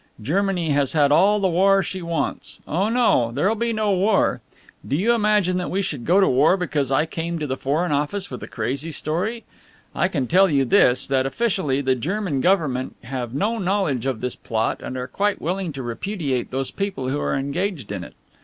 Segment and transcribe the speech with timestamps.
[0.19, 2.57] Germany has had all the war she wants.
[2.67, 4.41] Oh no, there'll be no war.
[4.83, 7.91] Do you imagine that we should go to war because I came to the Foreign
[7.91, 9.43] Office with a crazy story.
[9.93, 14.35] I can tell you this, that officially the German Government have no knowledge of this
[14.35, 18.15] plot and are quite willing to repudiate those people who are engaged in it.